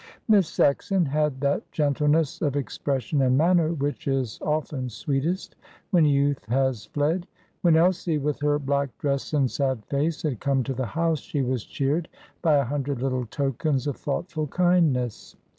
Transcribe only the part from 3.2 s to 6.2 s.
and manner which is often sweetest when